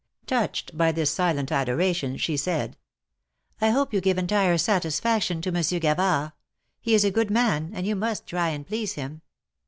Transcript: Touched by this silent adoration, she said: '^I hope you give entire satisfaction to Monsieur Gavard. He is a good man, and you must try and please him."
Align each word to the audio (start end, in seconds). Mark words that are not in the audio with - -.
Touched 0.25 0.75
by 0.75 0.91
this 0.91 1.11
silent 1.11 1.51
adoration, 1.51 2.17
she 2.17 2.35
said: 2.35 2.75
'^I 3.61 3.71
hope 3.71 3.93
you 3.93 4.01
give 4.01 4.17
entire 4.17 4.57
satisfaction 4.57 5.41
to 5.43 5.51
Monsieur 5.51 5.77
Gavard. 5.77 6.31
He 6.79 6.95
is 6.95 7.03
a 7.05 7.11
good 7.11 7.29
man, 7.29 7.69
and 7.75 7.85
you 7.85 7.95
must 7.95 8.25
try 8.25 8.49
and 8.49 8.65
please 8.65 8.93
him." 8.93 9.21